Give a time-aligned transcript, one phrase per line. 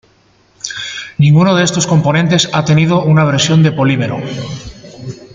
[1.19, 4.17] Ninguno de estos componentes ha tenido una versión de polímero.